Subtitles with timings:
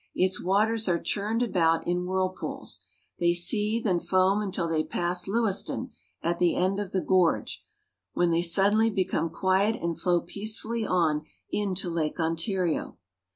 [0.15, 2.79] Its waters are churned about in whirlpools.
[3.19, 5.91] They seethe and foam until they pass Lewiston,
[6.23, 7.63] at the end of the gorge,
[8.13, 12.97] when they suddenly become quiet and flow peacefully on into Lake Ontario.